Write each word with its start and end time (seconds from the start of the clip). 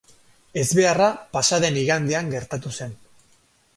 Ezbeharra 0.61 1.09
pasa 1.37 1.59
den 1.67 1.77
igandean 1.83 2.33
gertatu 2.35 2.77
zen. 2.79 2.97